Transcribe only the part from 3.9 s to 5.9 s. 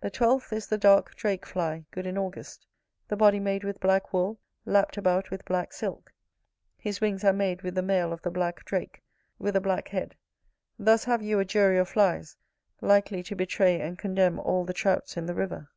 wool, lapt about with black